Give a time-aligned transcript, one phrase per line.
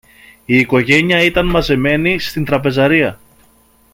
[0.45, 3.19] Η οικογένεια ήταν μαζεμένη στην τραπεζαρία